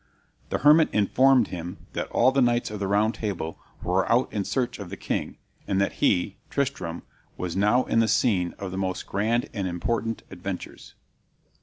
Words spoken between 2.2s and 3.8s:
the knights of the Round Table